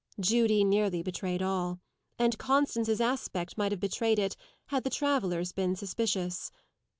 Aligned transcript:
Judy 0.19 0.63
nearly 0.63 1.03
betrayed 1.03 1.43
all; 1.43 1.79
and 2.17 2.39
Constance's 2.39 2.99
aspect 2.99 3.55
might 3.55 3.71
have 3.71 3.79
betrayed 3.79 4.17
it, 4.17 4.35
had 4.69 4.83
the 4.83 4.89
travellers 4.89 5.51
been 5.51 5.75
suspicious. 5.75 6.49